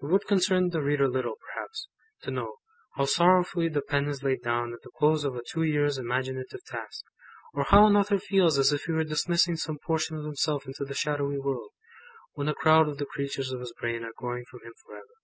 It 0.00 0.06
would 0.06 0.28
concern 0.28 0.68
the 0.70 0.80
reader 0.80 1.08
little, 1.08 1.34
perhaps, 1.44 1.88
to 2.22 2.30
know, 2.30 2.54
how 2.94 3.04
sorrowfully 3.04 3.68
the 3.68 3.82
pen 3.82 4.06
is 4.06 4.22
laid 4.22 4.42
down 4.42 4.72
at 4.72 4.80
the 4.82 4.92
close 4.96 5.24
of 5.24 5.34
a 5.34 5.42
two 5.42 5.64
years' 5.64 5.98
imaginative 5.98 6.64
task; 6.64 7.02
or 7.52 7.64
how 7.64 7.86
an 7.88 7.96
Author 7.96 8.20
feels 8.20 8.58
as 8.60 8.72
if 8.72 8.84
he 8.84 8.92
were 8.92 9.02
dismissing 9.02 9.56
some 9.56 9.80
portion 9.84 10.16
of 10.16 10.24
himself 10.24 10.66
into 10.66 10.84
the 10.84 10.94
shadowy 10.94 11.40
world, 11.40 11.70
when 12.34 12.46
a 12.48 12.54
crowd 12.54 12.88
of 12.88 12.98
the 12.98 13.06
creatures 13.06 13.50
of 13.50 13.58
his 13.58 13.72
brain 13.72 14.04
are 14.04 14.12
going 14.16 14.44
from 14.48 14.60
him 14.62 14.74
for 14.84 14.94
ever. 14.94 15.14